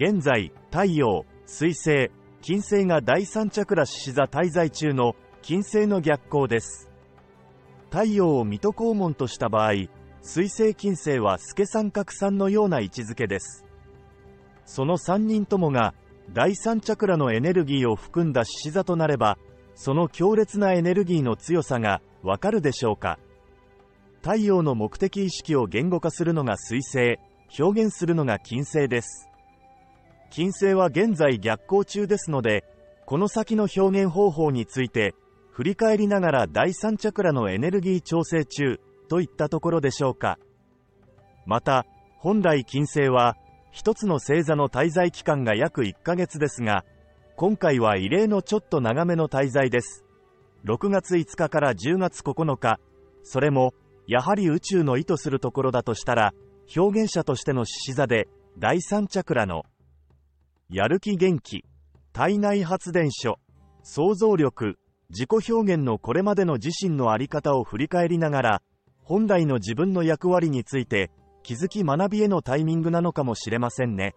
[0.00, 6.88] 現在、太陽、水星、金星が第三チャクラ獅子座滞在中の金星の逆行です。
[7.90, 9.72] 太陽を水戸黄門とした場合、
[10.22, 13.64] 水星金星は助三角三のような位置づけです。
[14.66, 15.94] その3人ともが
[16.32, 19.36] 第三チャクラのエネルギーを含んだ獅子座となれば、
[19.74, 23.18] その強烈なエネルギーの強さがわかるでしょうか。
[24.22, 27.18] 太陽の目的意識を言語化するのが水星、
[27.58, 29.28] 表現するのが金星です。
[30.30, 32.64] 金星は現在逆行中ですので、
[33.06, 35.14] この先の表現方法について、
[35.50, 38.78] 振り返りながら第三チャクラのエネルギー調整中
[39.08, 40.38] といったところでしょうか。
[41.46, 41.86] また、
[42.18, 43.36] 本来金星は、
[43.70, 46.84] 一つの星座の滞在期間が約1ヶ月ですが、
[47.36, 50.04] 今回は異例のちょっと長めの滞在です。
[50.64, 52.80] 6月5日から10月9日、
[53.22, 53.72] それも、
[54.06, 56.34] やはり宇宙の意図するところだとしたら、
[56.76, 59.64] 表現者としての獅子座で、第三チャクラの、
[60.70, 61.64] やる気元気、
[62.12, 63.38] 体内発電所、
[63.82, 68.62] 想像力、自己表現のこれまでの自身の在り方を振り返りながら、
[69.02, 71.10] 本来の自分の役割について、
[71.42, 74.14] 気づき学びへのタイミングなのかもしれませんね。